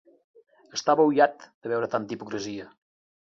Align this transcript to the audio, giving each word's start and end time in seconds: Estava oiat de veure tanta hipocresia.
Estava 0.77 1.05
oiat 1.09 1.45
de 1.67 1.71
veure 1.73 1.91
tanta 1.97 2.17
hipocresia. 2.17 2.69